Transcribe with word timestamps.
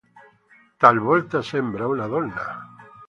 Talvolta 0.85 1.43
sembra 1.51 1.85
una 1.91 2.07
donna". 2.07 2.49